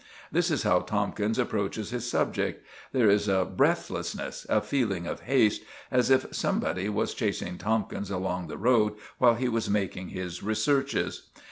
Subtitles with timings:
[0.31, 2.65] This is how Tomkins approaches his subject.
[2.91, 8.47] There is a breathlessness, a feeling of haste, as if somebody was chasing Tomkins along
[8.47, 11.29] the road while he was making his researches.